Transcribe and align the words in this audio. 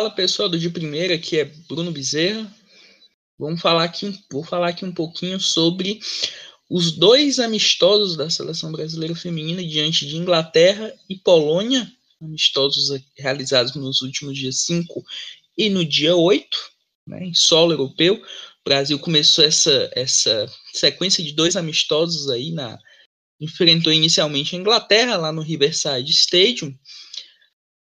Fala 0.00 0.10
pessoal 0.10 0.48
do 0.48 0.58
de 0.58 0.70
primeira, 0.70 1.16
aqui 1.16 1.38
é 1.38 1.44
Bruno 1.44 1.92
Bezerra. 1.92 2.50
Vamos 3.38 3.60
falar 3.60 3.84
aqui, 3.84 4.18
vou 4.32 4.42
falar 4.42 4.68
aqui 4.68 4.82
um 4.82 4.94
pouquinho 4.94 5.38
sobre 5.38 6.00
os 6.70 6.92
dois 6.92 7.38
amistosos 7.38 8.16
da 8.16 8.30
seleção 8.30 8.72
brasileira 8.72 9.14
feminina 9.14 9.62
diante 9.62 10.06
de 10.06 10.16
Inglaterra 10.16 10.90
e 11.06 11.16
Polônia, 11.16 11.86
amistosos 12.18 12.98
realizados 13.14 13.74
nos 13.74 14.00
últimos 14.00 14.38
dias 14.38 14.60
5 14.60 15.04
e 15.58 15.68
no 15.68 15.84
dia 15.84 16.16
8, 16.16 16.58
né, 17.06 17.26
em 17.26 17.34
solo 17.34 17.74
europeu. 17.74 18.14
O 18.14 18.64
Brasil 18.64 18.98
começou 18.98 19.44
essa, 19.44 19.90
essa 19.94 20.50
sequência 20.72 21.22
de 21.22 21.32
dois 21.32 21.56
amistosos 21.56 22.30
aí 22.30 22.52
na 22.52 22.78
enfrentou 23.38 23.92
inicialmente 23.92 24.56
a 24.56 24.58
Inglaterra 24.58 25.18
lá 25.18 25.30
no 25.30 25.42
Riverside 25.42 26.10
Stadium 26.10 26.74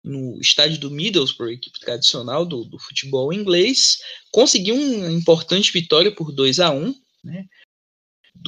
no 0.08 0.40
estádio 0.40 0.80
do 0.80 0.92
Middlesbrough, 0.92 1.52
equipe 1.52 1.80
tradicional 1.80 2.46
do, 2.46 2.64
do 2.64 2.80
futebol 2.80 3.34
inglês, 3.34 3.98
conseguiu 4.32 4.76
uma 4.76 5.12
importante 5.12 5.72
vitória 5.72 6.12
por 6.12 6.32
2 6.32 6.60
a 6.60 6.72
1 6.72 6.94
né? 7.24 7.46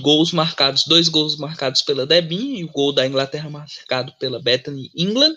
Gols 0.01 0.31
marcados, 0.31 0.85
dois 0.85 1.09
gols 1.09 1.35
marcados 1.35 1.81
pela 1.81 2.05
Debinha 2.05 2.59
e 2.59 2.63
o 2.63 2.71
gol 2.71 2.93
da 2.93 3.05
Inglaterra 3.07 3.49
marcado 3.49 4.13
pela 4.19 4.41
Bethany 4.41 4.89
England. 4.95 5.35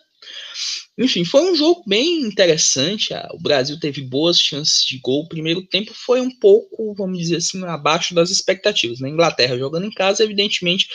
Enfim, 0.97 1.25
foi 1.25 1.51
um 1.51 1.55
jogo 1.57 1.83
bem 1.87 2.21
interessante. 2.21 3.15
O 3.33 3.41
Brasil 3.41 3.81
teve 3.81 4.03
boas 4.03 4.39
chances 4.39 4.85
de 4.85 4.99
gol. 4.99 5.23
O 5.23 5.29
primeiro 5.29 5.67
tempo 5.67 5.93
foi 5.95 6.21
um 6.21 6.31
pouco, 6.39 6.95
vamos 6.95 7.19
dizer 7.19 7.37
assim, 7.37 7.65
abaixo 7.65 8.15
das 8.15 8.31
expectativas. 8.31 9.01
Na 9.01 9.09
né? 9.09 9.15
Inglaterra 9.15 9.59
jogando 9.59 9.87
em 9.87 9.91
casa, 9.91 10.23
evidentemente, 10.23 10.89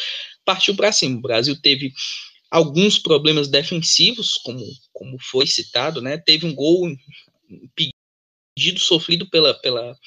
partiu 0.45 0.75
para 0.75 0.91
cima. 0.91 1.17
O 1.17 1.21
Brasil 1.21 1.59
teve 1.59 1.91
alguns 2.49 2.97
problemas 2.97 3.47
defensivos, 3.47 4.37
como, 4.37 4.63
como 4.93 5.17
foi 5.19 5.45
citado, 5.47 6.01
né? 6.01 6.17
Teve 6.17 6.45
um 6.45 6.55
gol 6.55 6.89
impedido 7.49 8.79
sofrido 8.79 9.29
pela 9.29 9.53
pela 9.53 9.97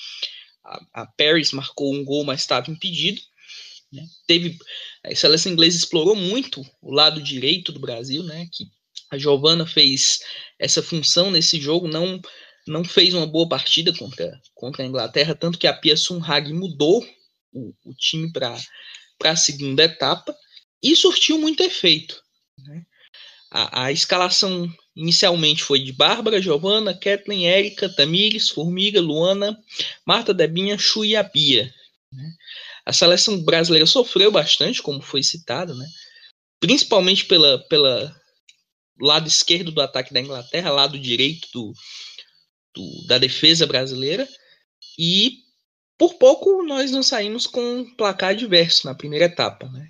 a, 0.64 1.02
a 1.02 1.06
Paris 1.06 1.52
marcou 1.52 1.94
um 1.94 2.05
gol, 2.05 2.24
mas 2.24 2.41
estava 2.41 2.70
impedido. 2.70 3.20
Né? 3.92 4.05
Teve 4.27 4.58
a 5.05 5.14
seleção 5.14 5.52
inglesa 5.52 5.77
explorou 5.77 6.14
muito 6.14 6.64
o 6.80 6.92
lado 6.92 7.22
direito 7.22 7.72
do 7.72 7.80
Brasil, 7.80 8.22
né? 8.22 8.48
Que 8.52 8.66
a 9.10 9.19
Giovana 9.19 9.66
fez 9.66 10.20
essa 10.58 10.82
função 10.82 11.30
nesse 11.30 11.60
jogo, 11.60 11.88
não 11.88 12.20
não 12.66 12.84
fez 12.84 13.14
uma 13.14 13.27
boa 13.27 13.48
partida 13.48 13.92
contra, 13.97 14.41
contra 14.54 14.84
a 14.84 14.86
Inglaterra, 14.86 15.34
tanto 15.34 15.58
que 15.58 15.66
a 15.66 15.72
Pia 15.72 15.97
Sunhag 15.97 16.52
mudou 16.52 17.04
o, 17.52 17.75
o 17.84 17.94
time 17.94 18.30
para 18.32 18.56
a 19.25 19.34
segunda 19.34 19.84
etapa 19.84 20.36
e 20.82 20.94
surtiu 20.94 21.38
muito 21.38 21.62
efeito. 21.62 22.22
Né? 22.66 22.83
A, 23.50 23.84
a, 23.84 23.92
escalação 23.92 24.72
inicialmente 24.94 25.62
foi 25.62 25.80
de 25.80 25.92
Bárbara, 25.92 26.41
Giovana, 26.41 26.97
Kathleen, 26.97 27.48
Érica, 27.48 27.89
Tamires, 27.89 28.48
Formiga, 28.48 29.00
Luana, 29.00 29.58
Marta 30.06 30.33
Debinha, 30.33 30.78
Chu 30.78 31.05
e 31.05 31.16
a 31.16 31.22
Bia. 31.22 31.72
Né? 32.12 32.33
A 32.86 32.92
seleção 32.92 33.42
brasileira 33.42 33.86
sofreu 33.86 34.31
bastante, 34.31 34.83
como 34.83 35.03
foi 35.03 35.22
citado, 35.22 35.75
né? 35.75 35.86
principalmente 36.61 37.25
pela, 37.25 37.58
pela 37.69 38.14
lado 39.00 39.27
esquerdo 39.27 39.72
do 39.72 39.81
ataque 39.81 40.12
da 40.12 40.20
Inglaterra, 40.20 40.70
lado 40.70 40.98
direito 40.98 41.48
do, 41.53 41.72
do, 42.75 43.06
da 43.06 43.19
defesa 43.19 43.66
brasileira, 43.66 44.28
e 44.98 45.38
por 45.98 46.14
pouco 46.14 46.62
nós 46.62 46.91
não 46.91 47.03
saímos 47.03 47.47
com 47.47 47.61
um 47.61 47.94
placar 47.97 48.31
adverso 48.31 48.86
na 48.86 48.94
primeira 48.94 49.27
etapa. 49.27 49.69
Né? 49.69 49.88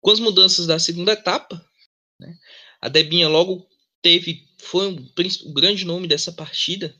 Com 0.00 0.10
as 0.10 0.20
mudanças 0.20 0.66
da 0.66 0.78
segunda 0.78 1.12
etapa, 1.12 1.64
né, 2.18 2.34
a 2.80 2.88
Debinha 2.88 3.28
logo 3.28 3.66
teve, 4.02 4.46
foi 4.58 4.86
o, 4.92 5.48
o 5.48 5.52
grande 5.52 5.84
nome 5.84 6.06
dessa 6.06 6.32
partida, 6.32 6.94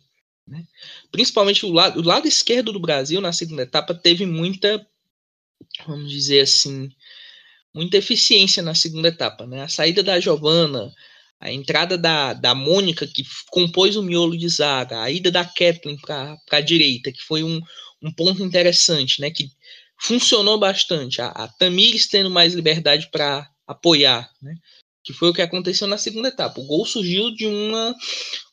né, 0.47 0.67
principalmente 1.11 1.65
o 1.65 1.73
lado, 1.73 2.01
o 2.01 2.05
lado 2.05 2.29
esquerdo 2.29 2.73
do 2.73 2.81
Brasil 2.81 3.21
na 3.21 3.33
segunda 3.33 3.63
etapa 3.63 3.95
teve 3.95 4.27
muita, 4.27 4.87
vamos 5.87 6.11
dizer 6.11 6.41
assim, 6.41 6.91
muita 7.73 7.97
eficiência 7.97 8.63
na 8.63 8.75
segunda 8.75 9.09
etapa. 9.09 9.47
Né, 9.47 9.63
a 9.63 9.69
saída 9.69 10.03
da 10.03 10.21
Giovana, 10.21 10.93
a 11.41 11.51
entrada 11.51 11.97
da, 11.97 12.35
da 12.35 12.55
Mônica, 12.55 13.07
que 13.07 13.25
compôs 13.49 13.97
o 13.97 14.03
miolo 14.03 14.37
de 14.37 14.49
zaga, 14.49 15.03
a 15.03 15.11
ida 15.11 15.31
da 15.31 15.45
Kathleen 15.45 15.99
para 15.99 16.39
a 16.51 16.61
direita, 16.61 17.11
que 17.11 17.23
foi 17.23 17.43
um, 17.43 17.63
um 18.03 18.13
ponto 18.13 18.43
interessante, 18.45 19.21
né, 19.21 19.31
que 19.31 19.51
funcionou 20.01 20.59
bastante. 20.59 21.21
A, 21.21 21.29
a 21.29 21.49
Tamires 21.49 22.09
tendo 22.09 22.31
mais 22.31 22.55
liberdade 22.55 23.09
para 23.11 23.49
apoiar, 23.67 24.31
né? 24.43 24.57
Que 25.03 25.13
foi 25.13 25.31
o 25.31 25.33
que 25.33 25.43
aconteceu 25.43 25.87
na 25.87 25.97
segunda 25.97 26.29
etapa. 26.29 26.61
O 26.61 26.67
gol 26.67 26.85
surgiu 26.85 27.31
de 27.35 27.47
uma, 27.47 27.95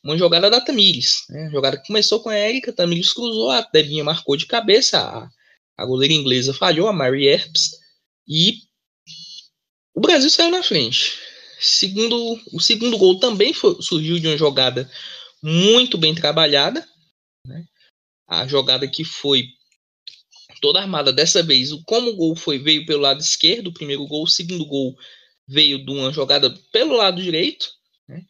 uma 0.03 0.17
jogada 0.17 0.49
da 0.49 0.61
Tamires. 0.61 1.23
Né? 1.29 1.47
A 1.47 1.49
jogada 1.49 1.77
que 1.77 1.87
começou 1.87 2.21
com 2.21 2.29
a 2.29 2.35
Érica, 2.35 2.71
Tamires 2.71 3.11
cruzou, 3.11 3.51
a 3.51 3.61
Devinha 3.61 4.03
marcou 4.03 4.37
de 4.37 4.45
cabeça, 4.45 4.97
a, 4.97 5.29
a 5.77 5.85
goleira 5.85 6.13
inglesa 6.13 6.53
falhou, 6.53 6.87
a 6.87 6.93
Mary 6.93 7.27
Earps, 7.27 7.71
e 8.25 8.59
o 9.93 9.99
Brasil 9.99 10.29
saiu 10.29 10.51
na 10.51 10.63
frente. 10.63 11.17
Segundo, 11.59 12.39
o 12.53 12.59
segundo 12.61 12.97
gol 12.97 13.19
também 13.19 13.53
foi, 13.53 13.81
surgiu 13.81 14.19
de 14.19 14.27
uma 14.27 14.37
jogada 14.37 14.89
muito 15.41 15.97
bem 15.97 16.15
trabalhada. 16.15 16.87
Né? 17.45 17.65
A 18.27 18.47
jogada 18.47 18.87
que 18.87 19.03
foi 19.03 19.43
toda 20.59 20.79
armada. 20.79 21.13
Dessa 21.13 21.43
vez, 21.43 21.71
como 21.85 22.09
o 22.09 22.15
gol 22.15 22.35
foi 22.35 22.59
veio 22.59 22.85
pelo 22.85 23.01
lado 23.01 23.21
esquerdo, 23.21 23.67
o 23.67 23.73
primeiro 23.73 24.05
gol, 24.05 24.23
o 24.23 24.27
segundo 24.27 24.65
gol 24.65 24.95
veio 25.47 25.83
de 25.83 25.91
uma 25.91 26.11
jogada 26.11 26.49
pelo 26.71 26.95
lado 26.95 27.21
direito. 27.21 27.69
Né? 28.07 28.25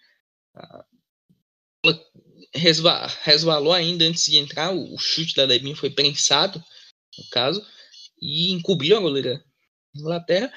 Ela 1.83 3.07
resvalou 3.23 3.73
ainda 3.73 4.05
antes 4.05 4.25
de 4.25 4.37
entrar, 4.37 4.73
o 4.73 4.97
chute 4.97 5.35
da 5.35 5.45
Debinha 5.45 5.75
foi 5.75 5.89
prensado, 5.89 6.63
no 7.17 7.29
caso, 7.29 7.65
e 8.21 8.51
encobriu 8.51 8.97
a 8.97 9.01
goleira 9.01 9.43
Inglaterra. 9.95 10.51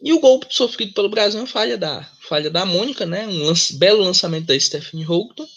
E 0.00 0.12
o 0.12 0.20
gol 0.20 0.40
sofrido 0.50 0.92
pelo 0.92 1.08
Brasil 1.08 1.42
é 1.42 1.46
falha 1.46 1.78
da, 1.78 2.04
falha 2.20 2.50
da 2.50 2.66
Mônica, 2.66 3.06
né? 3.06 3.26
um 3.26 3.44
lance, 3.44 3.76
belo 3.76 4.02
lançamento 4.02 4.46
da 4.46 4.58
Stephanie 4.58 5.06
Houghton 5.06 5.48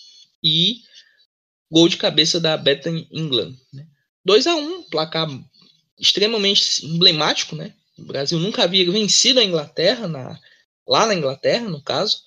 e 0.44 0.82
gol 1.70 1.90
de 1.90 1.98
cabeça 1.98 2.40
da 2.40 2.56
Bethany 2.58 3.08
England. 3.12 3.56
Né? 3.74 3.86
2 4.26 4.48
a 4.48 4.56
1 4.56 4.84
placar 4.84 5.28
extremamente 5.98 6.86
emblemático, 6.86 7.56
né? 7.56 7.74
O 7.98 8.04
Brasil 8.04 8.40
nunca 8.40 8.64
havia 8.64 8.90
vencido 8.90 9.40
a 9.40 9.44
Inglaterra, 9.44 10.08
na, 10.08 10.40
lá 10.88 11.06
na 11.06 11.14
Inglaterra, 11.14 11.68
no 11.68 11.82
caso, 11.82 12.22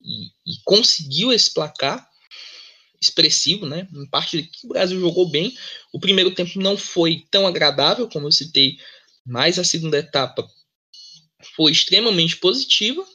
e, 0.00 0.26
e 0.46 0.58
conseguiu 0.64 1.32
esse 1.32 1.52
placar 1.52 2.08
expressivo, 3.00 3.66
né? 3.66 3.88
Em 3.92 4.06
parte 4.06 4.42
que 4.42 4.66
o 4.66 4.68
Brasil 4.68 4.98
jogou 5.00 5.28
bem. 5.28 5.56
O 5.92 6.00
primeiro 6.00 6.30
tempo 6.30 6.58
não 6.58 6.76
foi 6.76 7.26
tão 7.30 7.46
agradável, 7.46 8.08
como 8.08 8.26
eu 8.26 8.32
citei, 8.32 8.78
mas 9.26 9.58
a 9.58 9.64
segunda 9.64 9.98
etapa 9.98 10.48
foi 11.56 11.72
extremamente 11.72 12.36
positiva. 12.36 13.06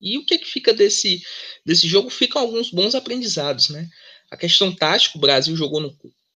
E 0.00 0.18
o 0.18 0.26
que, 0.26 0.34
é 0.34 0.38
que 0.38 0.46
fica 0.46 0.74
desse, 0.74 1.22
desse 1.64 1.86
jogo? 1.86 2.10
Ficam 2.10 2.42
alguns 2.42 2.70
bons 2.70 2.94
aprendizados, 2.94 3.68
né? 3.68 3.88
A 4.30 4.36
questão 4.36 4.74
tática, 4.74 5.16
o 5.16 5.20
Brasil 5.20 5.54
jogou 5.56 5.80
no 5.80 5.96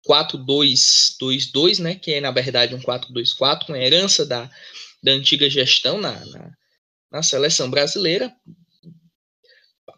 4-2-2-2, 0.08 1.78
né, 1.78 1.94
que 1.94 2.12
é 2.12 2.20
na 2.20 2.30
verdade 2.30 2.74
um 2.74 2.80
4-2-4, 2.80 3.68
uma 3.68 3.78
herança 3.78 4.26
da, 4.26 4.50
da 5.02 5.12
antiga 5.12 5.48
gestão 5.48 6.00
na, 6.00 6.24
na, 6.26 6.50
na, 7.10 7.22
seleção 7.22 7.70
brasileira. 7.70 8.34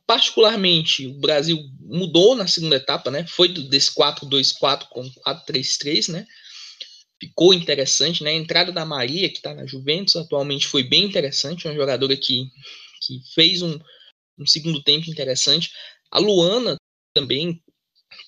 Particularmente, 0.07 1.07
o 1.07 1.19
Brasil 1.19 1.59
mudou 1.81 2.37
na 2.37 2.47
segunda 2.47 2.77
etapa, 2.77 3.11
né, 3.11 3.27
foi 3.27 3.49
desse 3.49 3.93
4-2-4 3.95 4.87
com 4.89 5.03
4-3-3, 5.27 6.13
né, 6.13 6.27
ficou 7.21 7.53
interessante, 7.53 8.23
né, 8.23 8.31
a 8.31 8.35
entrada 8.35 8.71
da 8.71 8.85
Maria, 8.85 9.29
que 9.29 9.39
está 9.39 9.55
na 9.55 9.67
Juventus, 9.67 10.17
atualmente 10.17 10.67
foi 10.67 10.85
bem 10.85 11.05
interessante, 11.05 11.67
uma 11.67 11.75
jogadora 11.75 12.17
que, 12.17 12.49
que 13.03 13.21
fez 13.35 13.63
um, 13.63 13.79
um 14.39 14.47
segundo 14.47 14.83
tempo 14.83 15.11
interessante. 15.11 15.71
A 16.11 16.21
Luana 16.21 16.77
também, 17.15 17.61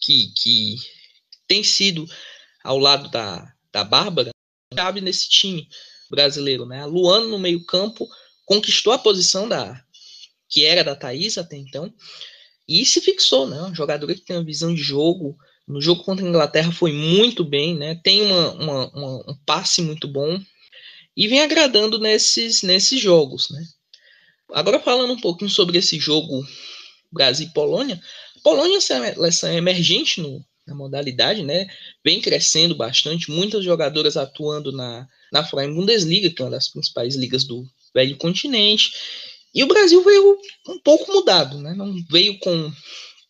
que, 0.01 0.33
que 0.35 0.77
tem 1.49 1.65
sido 1.65 2.07
ao 2.63 2.79
lado 2.79 3.11
da, 3.11 3.53
da 3.73 3.83
Bárbara, 3.83 4.31
cabe 4.77 5.01
nesse 5.01 5.29
time 5.29 5.67
brasileiro, 6.11 6.67
né? 6.67 6.83
A 6.83 6.87
Luana 6.87 7.27
no 7.27 7.39
meio-campo 7.39 8.07
conquistou 8.45 8.93
a 8.93 8.99
posição 8.99 9.49
da 9.49 9.83
que 10.49 10.65
era 10.65 10.83
da 10.83 10.97
Thaís 10.97 11.37
até 11.37 11.57
então 11.57 11.93
e 12.69 12.85
se 12.85 13.01
fixou, 13.01 13.47
né? 13.47 13.59
Uma 13.59 13.75
jogadora 13.75 14.15
que 14.15 14.21
tem 14.21 14.37
uma 14.37 14.45
visão 14.45 14.75
de 14.75 14.83
jogo. 14.83 15.37
No 15.67 15.81
jogo 15.81 16.03
contra 16.03 16.25
a 16.25 16.29
Inglaterra 16.29 16.73
foi 16.73 16.93
muito 16.93 17.45
bem, 17.45 17.77
né? 17.77 17.99
Tem 18.03 18.23
uma, 18.23 18.53
uma, 18.53 18.89
uma, 18.91 19.31
um 19.31 19.37
passe 19.45 19.83
muito 19.83 20.07
bom 20.07 20.41
e 21.17 21.27
vem 21.29 21.41
agradando 21.41 21.99
nesses, 21.99 22.63
nesses 22.63 23.01
jogos, 23.01 23.51
né? 23.51 23.63
Agora 24.53 24.81
falando 24.81 25.13
um 25.13 25.21
pouquinho 25.21 25.51
sobre 25.51 25.79
esse 25.79 25.99
jogo 25.99 26.47
Brasil 27.13 27.51
Polônia, 27.53 28.01
Polônia 28.43 28.73
é 28.73 28.75
uma 28.77 28.81
seleção 28.81 29.53
emergente 29.53 30.23
no, 30.23 30.43
na 30.69 30.75
modalidade, 30.75 31.43
né? 31.43 31.67
Vem 32.05 32.21
crescendo 32.21 32.77
bastante, 32.77 33.31
muitas 33.31 33.65
jogadoras 33.65 34.17
atuando 34.17 34.71
na, 34.71 35.09
na 35.33 35.45
Freien 35.45 35.75
Bundesliga, 35.75 36.31
que 36.31 36.43
é 36.43 36.45
uma 36.45 36.51
das 36.53 36.69
principais 36.69 37.17
ligas 37.17 37.45
do 37.45 37.67
velho 37.95 38.17
continente. 38.17 38.93
E 39.55 39.65
o 39.65 39.67
Brasil 39.67 40.05
veio 40.05 40.39
um 40.69 40.79
pouco 40.79 41.11
mudado, 41.13 41.59
né? 41.59 41.75
Não 41.75 41.95
veio 42.11 42.39
com 42.39 42.73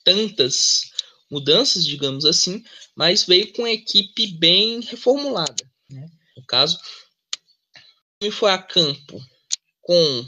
tantas 0.04 0.90
mudanças, 1.30 1.84
digamos 1.84 2.24
assim, 2.24 2.62
mas 2.96 3.24
veio 3.24 3.52
com 3.52 3.64
a 3.64 3.70
equipe 3.70 4.26
bem 4.38 4.80
reformulada. 4.80 5.64
Né? 5.90 6.08
No 6.36 6.44
caso, 6.44 6.78
ele 8.20 8.30
foi 8.30 8.50
a 8.50 8.58
campo 8.58 9.22
com 9.82 10.26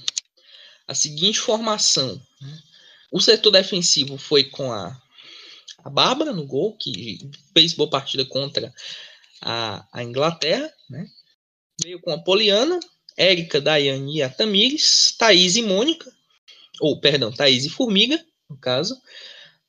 a 0.86 0.94
seguinte 0.94 1.40
formação. 1.40 2.20
Né? 2.40 2.62
O 3.10 3.20
setor 3.20 3.50
defensivo 3.50 4.16
foi 4.18 4.44
com 4.44 4.70
a, 4.72 5.00
a 5.84 5.90
Bárbara 5.90 6.32
no 6.32 6.46
gol, 6.46 6.76
que 6.76 7.30
fez 7.52 7.72
boa 7.74 7.88
partida 7.88 8.24
contra 8.24 8.72
a, 9.40 9.86
a 9.92 10.02
Inglaterra. 10.02 10.72
Né? 10.88 11.06
Veio 11.82 12.00
com 12.00 12.12
a 12.12 12.18
Poliana, 12.18 12.78
Érica, 13.16 13.60
Daiane 13.60 14.18
e 14.18 14.22
a 14.22 14.28
Tamires, 14.28 15.14
Thaís 15.18 15.56
e 15.56 15.62
Mônica, 15.62 16.10
ou 16.80 17.00
perdão, 17.00 17.32
Thaís 17.32 17.64
e 17.64 17.70
Formiga, 17.70 18.22
no 18.48 18.56
caso, 18.56 18.96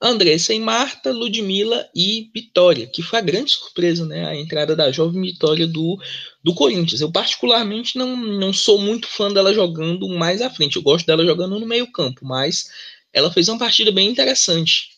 Andressa 0.02 0.52
e 0.52 0.60
Marta, 0.60 1.12
Ludmila 1.12 1.88
e 1.96 2.32
Vitória, 2.34 2.88
que 2.88 3.04
foi 3.04 3.20
a 3.20 3.22
grande 3.22 3.52
surpresa, 3.52 4.04
né? 4.04 4.26
A 4.26 4.36
entrada 4.36 4.76
da 4.76 4.92
jovem 4.92 5.22
Vitória 5.22 5.68
do, 5.68 6.02
do 6.44 6.56
Corinthians. 6.56 7.02
Eu, 7.02 7.12
particularmente, 7.12 8.00
não, 8.00 8.18
não 8.18 8.52
sou 8.52 8.80
muito 8.80 9.08
fã 9.08 9.32
dela 9.32 9.54
jogando 9.54 10.10
mais 10.10 10.42
à 10.42 10.50
frente. 10.50 10.76
Eu 10.76 10.82
gosto 10.82 11.06
dela 11.06 11.24
jogando 11.24 11.60
no 11.60 11.68
meio-campo, 11.68 12.26
mas 12.26 12.72
ela 13.14 13.32
fez 13.32 13.48
uma 13.48 13.60
partida 13.60 13.92
bem 13.92 14.10
interessante. 14.10 14.90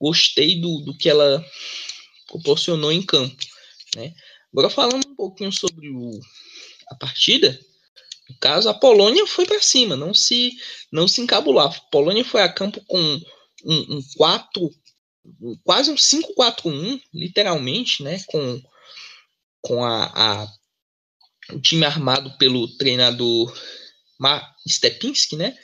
Gostei 0.00 0.60
do, 0.60 0.80
do 0.80 0.96
que 0.96 1.08
ela 1.08 1.44
proporcionou 2.26 2.92
em 2.92 3.02
campo. 3.02 3.36
Né? 3.96 4.14
Agora, 4.52 4.70
falando 4.70 5.06
um 5.06 5.14
pouquinho 5.14 5.52
sobre 5.52 5.88
o, 5.90 6.20
a 6.88 6.94
partida, 6.94 7.58
no 8.28 8.36
caso, 8.38 8.68
a 8.68 8.74
Polônia 8.74 9.26
foi 9.26 9.46
para 9.46 9.60
cima, 9.60 9.96
não 9.96 10.12
se, 10.12 10.52
não 10.92 11.08
se 11.08 11.20
encabular. 11.20 11.66
A 11.66 11.80
Polônia 11.90 12.24
foi 12.24 12.42
a 12.42 12.52
campo 12.52 12.82
com 12.86 12.98
um, 13.64 13.96
um 13.96 14.02
4, 14.16 14.70
quase 15.64 15.90
um 15.90 15.94
5-4-1, 15.94 17.00
literalmente, 17.12 18.02
né? 18.02 18.22
Com, 18.26 18.62
com 19.62 19.84
a, 19.84 20.04
a, 20.14 20.48
o 21.54 21.60
time 21.60 21.86
armado 21.86 22.36
pelo 22.36 22.68
treinador 22.76 23.52
Stepinski, 24.68 25.36
né? 25.36 25.56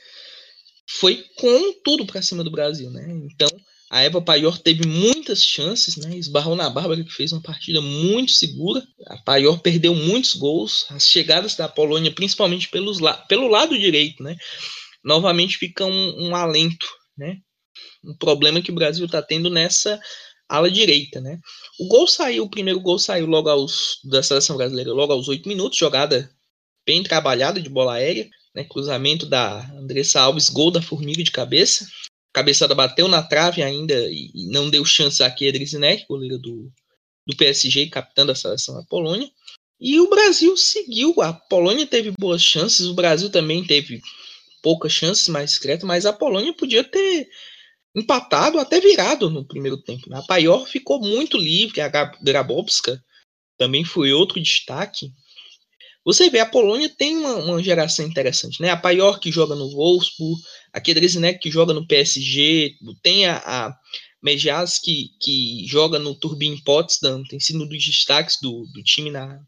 Foi 0.89 1.23
com 1.37 1.73
tudo 1.83 2.07
para 2.07 2.23
cima 2.23 2.43
do 2.43 2.51
Brasil, 2.51 2.91
né? 2.91 3.07
Então, 3.31 3.49
a 3.95 4.03
Eva 4.03 4.21
Paior 4.21 4.59
teve 4.59 4.87
muitas 4.87 5.45
chances, 5.45 5.97
né? 5.97 6.17
Esbarrou 6.17 6.57
na 6.57 6.69
Bárbara, 6.69 7.05
que 7.05 7.13
fez 7.13 7.33
uma 7.33 7.41
partida 7.41 7.81
muito 7.81 8.33
segura. 8.33 8.85
A 9.07 9.17
Paior 9.19 9.61
perdeu 9.61 9.95
muitos 9.95 10.35
gols. 10.35 10.85
As 10.91 11.09
chegadas 11.09 11.55
da 11.55 11.69
Polônia, 11.69 12.13
principalmente 12.13 12.69
pelos 12.69 12.99
la 12.99 13.15
pelo 13.15 13.47
lado 13.47 13.79
direito, 13.79 14.21
né? 14.21 14.37
Novamente 15.05 15.59
fica 15.59 15.85
um, 15.87 16.29
um 16.29 16.35
alento, 16.35 16.87
né? 17.17 17.39
um 18.05 18.17
problema 18.17 18.61
que 18.61 18.71
o 18.71 18.75
Brasil 18.75 19.07
está 19.07 19.23
tendo 19.23 19.49
nessa 19.49 20.01
ala 20.49 20.71
direita, 20.71 21.21
né? 21.21 21.39
O 21.79 21.87
gol 21.87 22.07
saiu, 22.07 22.45
o 22.45 22.51
primeiro 22.51 22.81
gol 22.81 22.99
saiu 22.99 23.27
logo 23.27 23.49
aos 23.49 23.99
da 24.05 24.23
seleção 24.23 24.57
brasileira, 24.57 24.93
logo 24.93 25.13
aos 25.13 25.29
oito 25.29 25.49
minutos, 25.49 25.79
jogada 25.79 26.29
bem 26.85 27.03
trabalhada 27.03 27.61
de 27.61 27.69
bola 27.69 27.95
aérea, 27.95 28.29
né? 28.55 28.65
Cruzamento 28.65 29.25
da 29.25 29.65
Andressa 29.77 30.21
Alves, 30.21 30.51
gol 30.51 30.71
da 30.71 30.83
Formiga 30.83 31.23
de 31.23 31.31
cabeça. 31.31 31.87
Cabeçada 32.35 32.75
bateu 32.75 33.07
na 33.07 33.23
trave 33.23 33.63
ainda 33.63 33.95
e 34.11 34.49
não 34.51 34.69
deu 34.69 34.85
chance 34.85 35.23
a 35.23 35.31
Kedrizinek, 35.31 36.05
goleiro 36.09 36.37
do, 36.37 36.71
do 37.25 37.37
PSG, 37.37 37.87
capitão 37.87 38.27
da 38.27 38.35
seleção 38.35 38.75
da 38.75 38.83
Polônia. 38.83 39.31
E 39.81 40.01
o 40.01 40.11
Brasil 40.11 40.57
seguiu, 40.57 41.15
a 41.21 41.33
Polônia 41.33 41.87
teve 41.87 42.11
boas 42.19 42.43
chances, 42.43 42.87
o 42.87 42.95
Brasil 42.95 43.31
também 43.31 43.65
teve 43.65 44.03
poucas 44.61 44.93
chances 44.93 45.29
mais 45.29 45.51
discretas, 45.51 45.85
mas 45.85 46.07
a 46.07 46.13
Polônia 46.13 46.53
podia 46.53 46.83
ter 46.83 47.29
empatado, 47.95 48.59
até 48.59 48.81
virado 48.81 49.31
no 49.31 49.47
primeiro 49.47 49.81
tempo. 49.81 50.11
Né? 50.11 50.19
A 50.19 50.23
Paior 50.23 50.67
ficou 50.67 51.01
muito 51.01 51.39
livre, 51.39 51.81
a 51.81 51.89
Grabowska 51.89 53.01
também 53.57 53.85
foi 53.85 54.13
outro 54.13 54.41
destaque. 54.41 55.13
Você 56.05 56.29
vê, 56.29 56.41
a 56.41 56.47
Polônia 56.47 56.89
tem 56.89 57.17
uma, 57.17 57.37
uma 57.37 57.63
geração 57.63 58.07
interessante, 58.07 58.61
né? 58.61 58.71
A 58.71 58.77
Paior 58.77 59.19
que 59.19 59.33
joga 59.33 59.55
no 59.55 59.71
Wolfsburg, 59.71 60.41
a 60.73 60.81
Kedrezinek 60.81 61.39
que 61.39 61.51
joga 61.51 61.73
no 61.73 61.87
PSG, 61.87 62.77
tem 63.03 63.27
a, 63.27 63.39
a 63.39 63.79
que, 64.83 65.11
que 65.21 65.67
joga 65.67 65.99
no 65.99 66.15
Turbin 66.15 66.59
Potsdam, 66.65 67.23
tem 67.25 67.41
sido 67.41 67.65
um 67.65 67.69
dos 67.69 67.85
destaques 67.85 68.39
do, 68.41 68.67
do 68.73 68.83
time 68.83 69.11
na, 69.11 69.41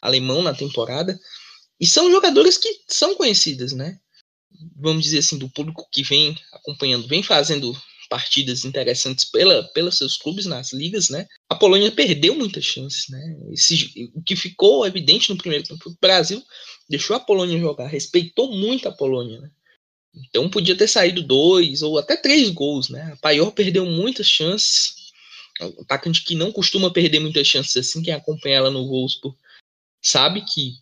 alemão 0.00 0.42
na 0.42 0.54
temporada. 0.54 1.18
E 1.78 1.86
são 1.86 2.10
jogadores 2.10 2.56
que 2.56 2.68
são 2.88 3.14
conhecidas, 3.14 3.72
né? 3.72 3.98
Vamos 4.76 5.04
dizer 5.04 5.18
assim, 5.18 5.38
do 5.38 5.48
público 5.48 5.88
que 5.90 6.02
vem 6.02 6.36
acompanhando, 6.52 7.06
vem 7.06 7.22
fazendo 7.22 7.76
partidas 8.10 8.64
interessantes 8.64 9.24
pela, 9.24 9.62
pelos 9.72 9.96
seus 9.96 10.16
clubes 10.16 10.44
nas 10.44 10.72
ligas, 10.72 11.08
né? 11.08 11.26
A 11.48 11.54
Polônia 11.54 11.92
perdeu 11.92 12.34
muitas 12.34 12.64
chances, 12.64 13.08
né? 13.08 13.36
Esse, 13.52 14.10
o 14.14 14.22
que 14.22 14.34
ficou 14.34 14.84
evidente 14.84 15.30
no 15.30 15.38
primeiro 15.38 15.64
tempo, 15.64 15.88
o 15.88 15.96
Brasil 16.00 16.42
deixou 16.88 17.14
a 17.14 17.20
Polônia 17.20 17.58
jogar, 17.58 17.86
respeitou 17.86 18.52
muito 18.52 18.88
a 18.88 18.92
Polônia, 18.92 19.40
né? 19.40 19.50
Então 20.12 20.50
podia 20.50 20.76
ter 20.76 20.88
saído 20.88 21.22
dois 21.22 21.82
ou 21.82 21.98
até 21.98 22.16
três 22.16 22.50
gols, 22.50 22.88
né? 22.88 23.12
A 23.12 23.16
Paior 23.18 23.52
perdeu 23.52 23.86
muitas 23.86 24.26
chances. 24.26 24.92
Um 25.60 25.82
atacante 25.82 26.24
que 26.24 26.34
não 26.34 26.50
costuma 26.50 26.92
perder 26.92 27.20
muitas 27.20 27.46
chances 27.46 27.76
assim, 27.76 28.02
quem 28.02 28.12
acompanha 28.12 28.56
ela 28.56 28.70
no 28.70 28.88
Wolfsburg 28.88 29.36
sabe 30.02 30.44
que 30.44 30.74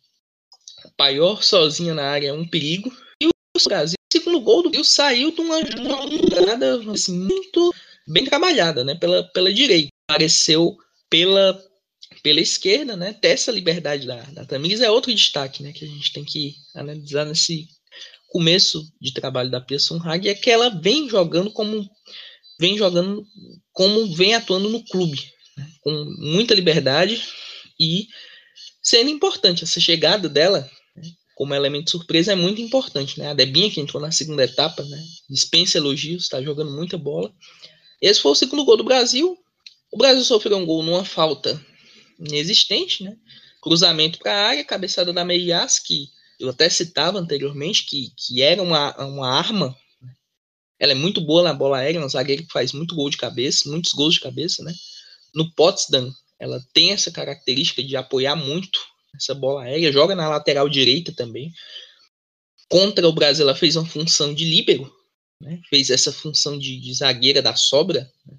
a 0.84 0.90
Paior 0.96 1.42
sozinha 1.42 1.92
na 1.92 2.04
área 2.04 2.28
é 2.28 2.32
um 2.32 2.48
perigo. 2.48 2.90
E 3.20 3.26
o 3.26 3.30
Brasil 3.64 3.97
segundo 4.12 4.40
gol 4.40 4.62
do 4.62 4.70
Rio 4.70 4.84
saiu 4.84 5.30
de 5.30 5.40
uma 5.40 5.60
jogada 5.60 6.92
assim, 6.92 7.18
muito 7.18 7.74
bem 8.06 8.24
trabalhada, 8.24 8.84
né? 8.84 8.94
Pela, 8.94 9.22
pela 9.24 9.52
direita. 9.52 9.88
Apareceu 10.08 10.76
pela, 11.10 11.62
pela 12.22 12.40
esquerda, 12.40 12.96
né? 12.96 13.12
Ter 13.12 13.28
essa 13.28 13.52
liberdade 13.52 14.06
da, 14.06 14.22
da 14.22 14.44
Tamires 14.44 14.80
é 14.80 14.90
outro 14.90 15.14
destaque, 15.14 15.62
né? 15.62 15.72
Que 15.72 15.84
a 15.84 15.88
gente 15.88 16.12
tem 16.12 16.24
que 16.24 16.54
analisar 16.74 17.26
nesse 17.26 17.68
começo 18.28 18.90
de 19.00 19.12
trabalho 19.12 19.50
da 19.50 19.60
Pia 19.60 19.78
Sunhag 19.78 20.28
é 20.28 20.34
que 20.34 20.50
ela 20.50 20.68
vem 20.68 21.08
jogando 21.08 21.50
como 21.50 21.88
vem 22.60 22.76
jogando 22.76 23.24
como 23.72 24.14
vem 24.14 24.34
atuando 24.34 24.68
no 24.68 24.84
clube, 24.84 25.18
né? 25.56 25.66
com 25.80 25.92
muita 26.18 26.54
liberdade 26.54 27.22
e 27.80 28.06
sendo 28.82 29.10
importante 29.10 29.64
essa 29.64 29.80
chegada 29.80 30.28
dela 30.28 30.68
como 31.38 31.54
elemento 31.54 31.92
surpresa 31.92 32.32
é 32.32 32.34
muito 32.34 32.60
importante, 32.60 33.16
né? 33.16 33.28
A 33.28 33.32
Debinha, 33.32 33.70
que 33.70 33.80
entrou 33.80 34.02
na 34.02 34.10
segunda 34.10 34.42
etapa, 34.42 34.82
né? 34.82 35.00
Dispensa 35.30 35.78
elogios, 35.78 36.24
está 36.24 36.42
jogando 36.42 36.72
muita 36.72 36.98
bola. 36.98 37.32
Esse 38.02 38.20
foi 38.20 38.32
o 38.32 38.34
segundo 38.34 38.64
gol 38.64 38.76
do 38.76 38.82
Brasil. 38.82 39.38
O 39.92 39.96
Brasil 39.96 40.24
sofreu 40.24 40.56
um 40.56 40.66
gol 40.66 40.82
numa 40.82 41.04
falta 41.04 41.64
inexistente, 42.18 43.04
né? 43.04 43.16
Cruzamento 43.62 44.18
para 44.18 44.32
a 44.32 44.46
área, 44.48 44.64
cabeçada 44.64 45.12
da 45.12 45.24
Meias, 45.24 45.78
que 45.78 46.08
eu 46.40 46.48
até 46.48 46.68
citava 46.68 47.20
anteriormente, 47.20 47.86
que, 47.86 48.12
que 48.16 48.42
era 48.42 48.60
uma, 48.60 48.92
uma 49.00 49.30
arma. 49.30 49.76
Né? 50.02 50.12
Ela 50.76 50.90
é 50.90 50.96
muito 50.96 51.20
boa 51.20 51.44
na 51.44 51.54
bola 51.54 51.78
aérea, 51.78 52.00
uma 52.00 52.08
zagueira 52.08 52.42
que 52.42 52.52
faz 52.52 52.72
muito 52.72 52.96
gol 52.96 53.10
de 53.10 53.16
cabeça, 53.16 53.70
muitos 53.70 53.92
gols 53.92 54.14
de 54.14 54.20
cabeça, 54.20 54.64
né? 54.64 54.74
No 55.32 55.48
Potsdam, 55.52 56.12
ela 56.36 56.60
tem 56.72 56.90
essa 56.90 57.12
característica 57.12 57.80
de 57.80 57.94
apoiar 57.96 58.34
muito 58.34 58.80
essa 59.18 59.34
bola 59.34 59.62
aérea, 59.62 59.92
joga 59.92 60.14
na 60.14 60.28
lateral 60.28 60.68
direita 60.68 61.12
também. 61.12 61.52
Contra 62.68 63.06
o 63.08 63.12
Brasil, 63.12 63.44
ela 63.44 63.56
fez 63.56 63.76
uma 63.76 63.86
função 63.86 64.32
de 64.32 64.44
líbero, 64.44 64.92
né? 65.40 65.60
fez 65.68 65.90
essa 65.90 66.12
função 66.12 66.58
de, 66.58 66.78
de 66.80 66.94
zagueira 66.94 67.42
da 67.42 67.54
sobra, 67.56 68.10
né? 68.26 68.36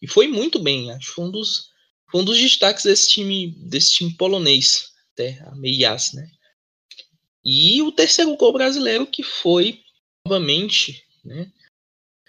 e 0.00 0.08
foi 0.08 0.26
muito 0.26 0.58
bem. 0.58 0.90
Acho 0.92 1.08
que 1.08 1.14
foi 1.14 1.24
um 1.24 1.30
dos, 1.30 1.70
foi 2.10 2.20
um 2.20 2.24
dos 2.24 2.38
destaques 2.38 2.84
desse 2.84 3.08
time, 3.08 3.50
desse 3.68 3.92
time 3.92 4.16
polonês, 4.16 4.92
até 5.12 5.40
a 5.46 5.54
Meias, 5.54 6.12
né? 6.12 6.28
E 7.44 7.82
o 7.82 7.92
terceiro 7.92 8.34
gol 8.36 8.52
brasileiro, 8.52 9.06
que 9.06 9.22
foi, 9.22 9.80
novamente, 10.26 11.04
né? 11.22 11.52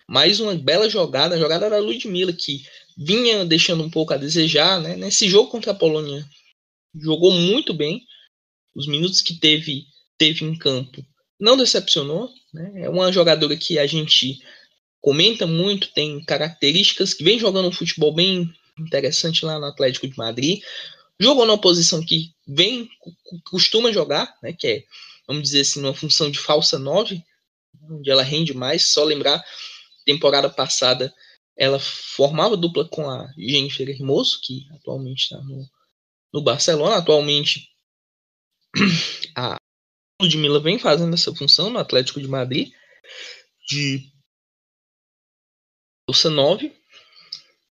mais 0.08 0.40
uma 0.40 0.54
bela 0.56 0.90
jogada, 0.90 1.36
a 1.36 1.40
jogada 1.40 1.70
da 1.70 1.80
Ludmilla, 1.80 2.34
que 2.34 2.64
vinha 2.98 3.46
deixando 3.46 3.84
um 3.84 3.90
pouco 3.90 4.14
a 4.14 4.18
desejar, 4.18 4.80
né? 4.82 4.96
Nesse 4.96 5.28
jogo 5.28 5.50
contra 5.50 5.72
a 5.72 5.76
Polônia 5.76 6.28
jogou 6.96 7.32
muito 7.32 7.74
bem. 7.74 8.02
Os 8.76 8.88
minutos 8.88 9.22
que 9.22 9.36
teve, 9.36 9.86
teve 10.18 10.46
em 10.46 10.58
campo 10.58 11.06
não 11.40 11.58
decepcionou. 11.58 12.30
Né? 12.54 12.84
É 12.84 12.90
uma 12.90 13.12
jogadora 13.12 13.56
que 13.58 13.78
a 13.78 13.86
gente 13.86 14.40
comenta 15.02 15.46
muito, 15.46 15.92
tem 15.94 16.24
características 16.24 17.14
que 17.14 17.24
vem 17.24 17.38
jogando 17.38 17.68
um 17.68 17.72
futebol 17.72 18.14
bem 18.14 18.52
interessante 18.80 19.46
lá 19.46 19.60
no 19.60 19.66
Atlético 19.66 20.08
de 20.08 20.18
Madrid. 20.18 20.62
Jogou 21.20 21.46
numa 21.46 21.58
posição 21.58 22.04
que 22.04 22.34
vem, 22.48 22.90
costuma 23.46 23.92
jogar, 23.92 24.36
né? 24.42 24.52
que 24.52 24.68
é, 24.68 24.84
vamos 25.28 25.44
dizer 25.44 25.62
assim, 25.62 25.80
uma 25.80 25.94
função 25.94 26.30
de 26.30 26.40
falsa 26.40 26.78
9, 26.78 27.22
onde 27.90 28.10
ela 28.10 28.24
rende 28.24 28.54
mais. 28.54 28.88
Só 28.88 29.04
lembrar, 29.04 29.44
temporada 30.06 30.50
passada 30.50 31.14
ela 31.58 31.80
formava 31.80 32.58
dupla 32.58 32.86
com 32.86 33.10
a 33.10 33.32
Jennifer 33.38 33.88
Hermoso, 33.88 34.40
que 34.44 34.68
atualmente 34.72 35.24
está 35.24 35.38
no, 35.38 35.66
no 36.34 36.42
Barcelona. 36.42 36.98
Atualmente, 36.98 37.70
a 39.36 39.58
Ludmilla 40.22 40.60
vem 40.60 40.80
fazendo 40.80 41.14
essa 41.14 41.34
função 41.34 41.70
no 41.70 41.80
Atlético 41.80 42.22
de 42.22 42.28
Madrid, 42.28 42.72
de 43.68 44.12
força 46.10 46.30
9. 46.30 46.72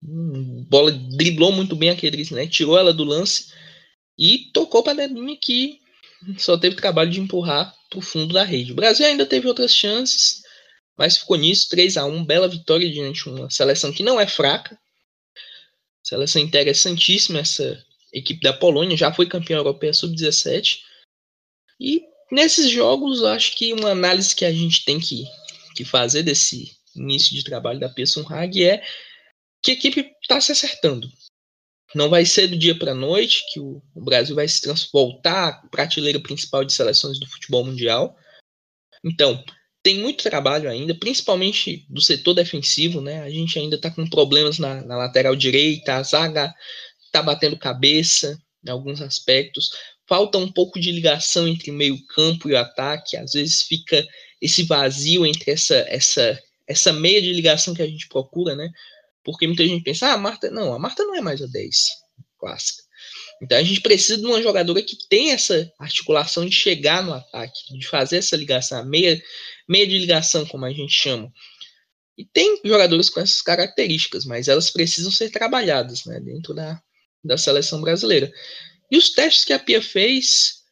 Hum, 0.03 0.65
bola 0.69 0.93
driblou 0.93 1.53
muito 1.53 1.75
bem 1.75 1.91
a 1.91 1.97
Kedris, 1.97 2.31
né? 2.31 2.47
Tirou 2.47 2.79
ela 2.79 2.93
do 2.93 3.05
lance 3.05 3.53
e 4.19 4.51
tocou 4.53 4.83
para 4.83 5.05
a 5.05 5.37
que 5.41 5.81
só 6.39 6.57
teve 6.57 6.77
trabalho 6.77 7.11
de 7.11 7.21
empurrar 7.21 7.75
para 7.89 7.99
o 7.99 8.03
fundo 8.03 8.35
da 8.35 8.45
rede. 8.45 8.73
O 8.73 8.77
Brasil 8.77 9.07
ainda 9.07 9.27
teve 9.27 9.47
outras 9.47 9.75
chances, 9.75 10.43
mas 10.97 11.19
ficou 11.19 11.37
nisso 11.37 11.69
3 11.69 11.97
a 11.97 12.07
1 12.07 12.25
bela 12.25 12.49
vitória 12.49 12.91
diante 12.91 13.25
de 13.25 13.31
uma 13.31 13.51
seleção 13.51 13.93
que 13.93 14.03
não 14.03 14.21
é 14.21 14.27
fraca. 14.27 14.79
Seleção 16.03 16.41
interessantíssima 16.41 17.41
essa 17.41 17.85
equipe 18.19 18.41
da 18.41 18.53
Polônia, 18.53 18.97
já 18.97 19.13
foi 19.13 19.27
campeã 19.27 19.57
europeia 19.57 19.93
sub-17. 19.93 20.81
E 21.79 22.03
nesses 22.31 22.71
jogos, 22.71 23.23
acho 23.23 23.57
que 23.57 23.73
uma 23.73 23.91
análise 23.91 24.35
que 24.35 24.45
a 24.45 24.53
gente 24.53 24.85
tem 24.85 24.99
que, 24.99 25.25
que 25.75 25.85
fazer 25.85 26.23
desse 26.23 26.77
início 26.95 27.35
de 27.35 27.45
trabalho 27.45 27.79
da 27.79 27.89
Pearson 27.89 28.25
Hag 28.29 28.65
é 28.65 28.83
que 29.63 29.73
a 29.73 29.75
equipe 29.75 30.13
está 30.23 30.41
se 30.41 30.53
acertando. 30.53 31.09
Não 31.95 32.09
vai 32.09 32.25
ser 32.25 32.49
do 32.49 32.59
dia 32.59 32.77
para 32.77 32.93
a 32.93 32.95
noite 32.95 33.45
que 33.53 33.61
o, 33.61 33.83
Brasil 33.95 34.35
vai 34.35 34.49
se 34.49 34.61
voltar 34.93 35.49
à 35.49 35.69
prateleira 35.69 36.21
principal 36.21 36.65
de 36.65 36.73
seleções 36.73 37.19
do 37.19 37.27
futebol 37.27 37.65
mundial. 37.65 38.17
Então, 39.05 39.43
tem 39.83 39.99
muito 39.99 40.25
trabalho 40.25 40.69
ainda, 40.69 40.95
principalmente 40.95 41.87
do 41.89 42.01
setor 42.01 42.35
defensivo, 42.35 43.01
né? 43.01 43.23
A 43.23 43.31
gente 43.31 43.57
ainda 43.59 43.77
está 43.77 43.89
com 43.89 44.09
problemas 44.09 44.59
na, 44.59 44.83
na, 44.83 44.97
lateral 44.97 45.37
direita, 45.37 45.95
a 45.95 46.03
zaga 46.03 46.53
está 47.17 47.23
batendo 47.23 47.59
cabeça 47.59 48.39
em 48.65 48.71
alguns 48.71 49.01
aspectos. 49.01 49.71
Falta 50.07 50.39
um 50.39 50.51
pouco 50.51 50.79
de 50.79 50.93
ligação 50.93 51.49
entre 51.49 51.73
meio 51.73 51.99
campo 52.09 52.49
e 52.49 52.53
o 52.53 52.59
ataque. 52.59 53.17
Às 53.17 53.33
vezes 53.33 53.63
fica 53.63 54.07
esse 54.41 54.63
vazio 54.65 55.25
entre 55.25 55.51
essa, 55.51 55.77
essa, 55.89 56.39
essa 56.67 56.93
meia 56.93 57.21
de 57.23 57.33
ligação 57.33 57.75
que 57.75 57.83
a 57.83 57.87
gente 57.87 58.09
procura, 58.09 58.55
né? 58.55 58.69
Porque 59.25 59.47
muita 59.47 59.67
gente 59.67 59.83
pensa, 59.83 60.09
ah, 60.09 60.13
a 60.13 60.19
Marta. 60.19 60.51
Não, 60.51 60.73
a 60.73 60.79
Marta 60.79 61.03
não 61.05 61.17
é 61.17 61.21
mais 61.21 61.43
a 61.43 61.47
10 61.47 61.77
clássica. 62.39 62.85
Então 63.43 63.59
a 63.59 63.63
gente 63.63 63.81
precisa 63.81 64.19
de 64.19 64.27
uma 64.27 64.43
jogadora 64.43 64.83
que 64.83 64.97
tenha 65.09 65.35
essa 65.35 65.71
articulação 65.79 66.47
de 66.47 66.55
chegar 66.55 67.03
no 67.03 67.13
ataque, 67.13 67.77
de 67.79 67.87
fazer 67.87 68.19
essa 68.19 68.37
ligação, 68.37 68.85
meia, 68.85 69.21
meia 69.69 69.87
de 69.87 69.99
ligação, 69.99 70.47
como 70.47 70.65
a 70.65 70.73
gente 70.73 70.93
chama. 70.93 71.31
E 72.17 72.25
tem 72.25 72.61
jogadores 72.65 73.11
com 73.11 73.21
essas 73.21 73.43
características, 73.43 74.25
mas 74.25 74.49
elas 74.49 74.71
precisam 74.71 75.11
ser 75.11 75.31
trabalhadas 75.31 76.05
né, 76.07 76.19
dentro 76.19 76.55
da, 76.55 76.81
da 77.27 77.37
seleção 77.37 77.81
brasileira. 77.81 78.31
E 78.91 78.97
os 78.97 79.11
testes 79.11 79.45
que 79.45 79.53
a 79.53 79.59
Pia 79.59 79.83
fez, 79.83 80.65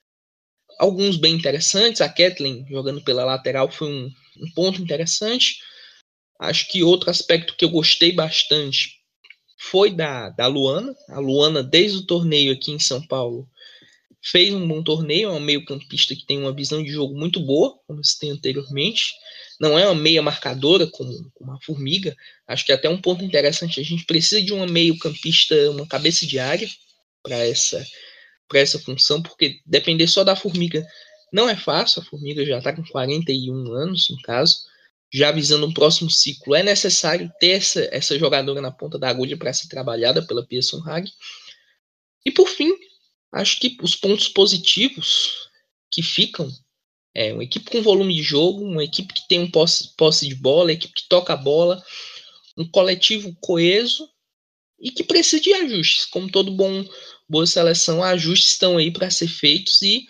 alguns 0.78 1.16
bem 1.16 1.34
interessantes. 1.34 2.00
A 2.00 2.08
Kathleen 2.08 2.66
jogando 2.68 3.02
pela 3.02 3.24
lateral 3.24 3.70
foi 3.70 3.88
um, 3.88 4.10
um 4.40 4.50
ponto 4.54 4.80
interessante. 4.80 5.58
Acho 6.38 6.68
que 6.68 6.82
outro 6.82 7.10
aspecto 7.10 7.56
que 7.56 7.64
eu 7.64 7.70
gostei 7.70 8.12
bastante 8.12 9.00
foi 9.58 9.90
da, 9.90 10.30
da 10.30 10.46
Luana. 10.46 10.94
A 11.08 11.18
Luana, 11.18 11.62
desde 11.62 11.98
o 11.98 12.06
torneio 12.06 12.52
aqui 12.52 12.70
em 12.70 12.78
São 12.78 13.04
Paulo, 13.06 13.48
fez 14.24 14.52
um 14.52 14.66
bom 14.66 14.82
torneio. 14.82 15.28
É 15.28 15.32
um 15.32 15.40
meio-campista 15.40 16.14
que 16.14 16.26
tem 16.26 16.38
uma 16.38 16.52
visão 16.52 16.82
de 16.82 16.90
jogo 16.90 17.14
muito 17.14 17.40
boa, 17.40 17.78
como 17.86 18.02
se 18.04 18.18
tem 18.18 18.30
anteriormente. 18.30 19.12
Não 19.60 19.78
é 19.78 19.86
uma 19.86 19.94
meia 19.94 20.22
marcadora 20.22 20.86
como, 20.86 21.30
uma 21.40 21.60
formiga. 21.62 22.16
Acho 22.46 22.64
que 22.64 22.72
é 22.72 22.74
até 22.74 22.88
um 22.88 23.00
ponto 23.00 23.24
interessante. 23.24 23.80
A 23.80 23.84
gente 23.84 24.04
precisa 24.04 24.42
de 24.42 24.52
uma 24.52 24.66
meio-campista, 24.66 25.54
uma 25.70 25.86
cabeça 25.86 26.26
de 26.26 26.38
área 26.38 26.68
para 27.22 27.36
essa, 27.36 27.86
essa 28.54 28.78
função, 28.78 29.22
porque 29.22 29.60
depender 29.66 30.06
só 30.06 30.24
da 30.24 30.36
formiga 30.36 30.86
não 31.32 31.48
é 31.48 31.56
fácil. 31.56 32.02
A 32.02 32.04
formiga 32.04 32.44
já 32.44 32.58
está 32.58 32.72
com 32.72 32.84
41 32.84 33.72
anos, 33.72 34.08
no 34.10 34.20
caso 34.22 34.64
já 35.14 35.30
visando 35.30 35.64
um 35.64 35.72
próximo 35.72 36.10
ciclo, 36.10 36.56
é 36.56 36.62
necessário 36.64 37.30
ter 37.38 37.50
essa, 37.50 37.88
essa 37.92 38.18
jogadora 38.18 38.60
na 38.60 38.72
ponta 38.72 38.98
da 38.98 39.08
agulha 39.08 39.36
para 39.36 39.52
ser 39.52 39.68
trabalhada 39.68 40.26
pela 40.26 40.44
Pearson 40.44 40.82
Hag. 40.84 41.08
E 42.26 42.32
por 42.32 42.48
fim, 42.48 42.72
acho 43.34 43.58
que 43.58 43.76
os 43.82 43.96
pontos 43.96 44.28
positivos 44.28 45.50
que 45.90 46.02
ficam 46.02 46.48
é 47.14 47.32
uma 47.32 47.44
equipe 47.44 47.70
com 47.70 47.82
volume 47.82 48.14
de 48.14 48.22
jogo, 48.22 48.64
uma 48.64 48.82
equipe 48.82 49.12
que 49.12 49.26
tem 49.28 49.40
um 49.40 49.50
posse, 49.50 49.94
posse 49.96 50.26
de 50.28 50.34
bola, 50.34 50.64
uma 50.64 50.72
equipe 50.72 50.94
que 50.94 51.08
toca 51.08 51.32
a 51.32 51.36
bola, 51.36 51.82
um 52.56 52.68
coletivo 52.68 53.36
coeso 53.40 54.08
e 54.80 54.90
que 54.90 55.04
precisa 55.04 55.40
de 55.40 55.52
ajustes. 55.52 56.06
Como 56.06 56.30
todo 56.30 56.52
bom 56.52 56.84
boa 57.28 57.46
seleção, 57.46 58.02
ajustes 58.02 58.50
estão 58.50 58.76
aí 58.76 58.90
para 58.90 59.10
ser 59.10 59.28
feitos 59.28 59.80
e 59.82 60.06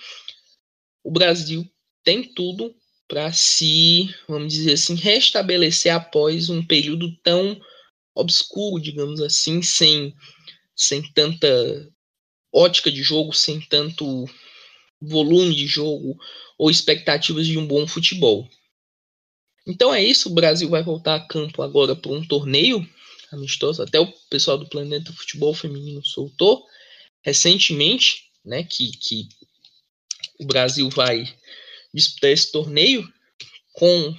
o 1.03 1.11
Brasil 1.11 1.67
tem 2.03 2.23
tudo 2.23 2.75
para 3.07 3.33
se, 3.33 4.09
vamos 4.27 4.53
dizer 4.53 4.73
assim, 4.73 4.95
restabelecer 4.95 5.95
após 5.95 6.49
um 6.49 6.65
período 6.65 7.15
tão 7.23 7.61
obscuro, 8.15 8.83
digamos 8.83 9.21
assim, 9.21 9.61
sem, 9.61 10.15
sem 10.75 11.03
tanta 11.13 11.94
ótica 12.55 12.91
de 12.91 13.03
jogo, 13.03 13.33
sem 13.33 13.61
tanto 13.61 14.27
volume 15.01 15.55
de 15.55 15.67
jogo 15.67 16.17
ou 16.57 16.71
expectativas 16.71 17.47
de 17.47 17.59
um 17.59 17.67
bom 17.67 17.87
futebol. 17.87 18.49
Então 19.67 19.93
é 19.93 20.03
isso, 20.03 20.31
o 20.31 20.35
Brasil 20.35 20.69
vai 20.69 20.83
voltar 20.83 21.17
a 21.17 21.27
campo 21.27 21.63
agora 21.63 21.97
para 21.97 22.13
um 22.13 22.27
torneio 22.27 22.87
amistoso, 23.33 23.83
até 23.83 23.99
o 23.99 24.13
pessoal 24.31 24.57
do 24.57 24.69
Planeta 24.69 25.13
Futebol 25.13 25.53
Feminino 25.55 26.05
soltou 26.05 26.65
recentemente, 27.23 28.31
né, 28.45 28.63
que, 28.63 28.91
que 28.99 29.29
o 30.39 30.47
Brasil 30.47 30.89
vai 30.91 31.25
disputar 31.93 32.31
esse 32.31 32.53
torneio 32.53 33.11
com 33.73 34.17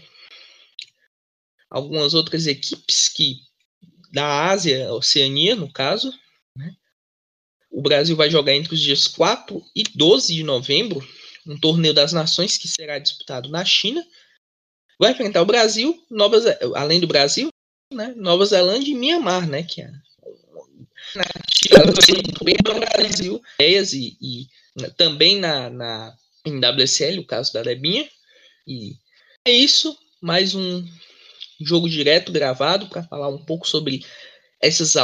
algumas 1.70 2.14
outras 2.14 2.48
equipes 2.48 3.10
que 3.10 3.38
da 4.12 4.50
Ásia, 4.50 4.92
Oceania, 4.94 5.56
no 5.56 5.72
caso. 5.72 6.14
O 7.76 7.82
Brasil 7.82 8.16
vai 8.16 8.30
jogar 8.30 8.54
entre 8.54 8.74
os 8.74 8.80
dias 8.80 9.06
4 9.06 9.62
e 9.76 9.84
12 9.84 10.34
de 10.34 10.44
novembro, 10.44 11.06
um 11.46 11.60
torneio 11.60 11.94
das 11.94 12.14
nações 12.14 12.58
que 12.58 12.70
será 12.70 12.98
disputado 12.98 13.50
na 13.50 13.66
China. 13.66 14.02
Vai 14.98 15.12
enfrentar 15.12 15.42
o 15.42 15.46
Brasil, 15.46 16.02
Nova, 16.10 16.38
além 16.74 17.02
do 17.02 17.08
Brasil, 17.08 17.50
né? 17.94 18.14
Nova 18.16 18.46
Zelândia 18.46 18.94
e 18.94 18.96
Mianmar, 18.96 19.46
né? 19.46 19.62
Que 19.62 19.82
é 19.82 19.92
bem 22.46 22.56
para 22.64 22.78
o 22.78 22.80
Brasil, 22.80 23.42
e, 23.92 24.18
e 24.22 24.48
também 24.96 25.38
na, 25.38 25.70
na 25.70 26.18
em 26.46 26.58
WSL, 26.58 27.20
o 27.20 27.28
caso 27.28 27.52
da 27.52 27.62
Debinha. 27.62 28.10
E 28.66 28.96
é 29.46 29.52
isso, 29.52 29.98
mais 30.22 30.56
um 30.56 30.82
jogo 31.60 31.90
direto 31.90 32.32
gravado 32.32 32.88
para 32.88 33.04
falar 33.04 33.28
um 33.28 33.44
pouco 33.44 33.68
sobre 33.68 34.06
essas 34.62 34.96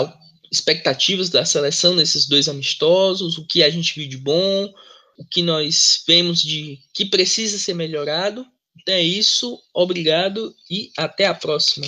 expectativas 0.51 1.29
da 1.29 1.45
seleção 1.45 1.95
nesses 1.95 2.27
dois 2.27 2.49
amistosos, 2.49 3.37
o 3.37 3.45
que 3.45 3.63
a 3.63 3.69
gente 3.69 3.97
viu 3.97 4.07
de 4.07 4.17
bom, 4.17 4.71
o 5.17 5.25
que 5.25 5.41
nós 5.41 6.03
vemos 6.05 6.41
de 6.41 6.79
que 6.93 7.05
precisa 7.05 7.57
ser 7.57 7.73
melhorado. 7.73 8.45
Então 8.81 8.93
é 8.93 9.01
isso, 9.01 9.59
obrigado 9.73 10.53
e 10.69 10.91
até 10.97 11.25
a 11.27 11.33
próxima. 11.33 11.87